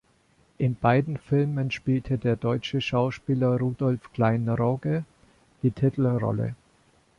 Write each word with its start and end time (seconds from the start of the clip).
In 0.57 0.73
beiden 0.73 1.17
Filmen 1.19 1.69
spielte 1.69 2.17
der 2.17 2.35
deutsche 2.35 2.81
Schauspieler 2.81 3.59
Rudolf 3.59 4.11
Klein-Rogge 4.13 5.05
die 5.61 5.69
Titelrolle. 5.69 6.55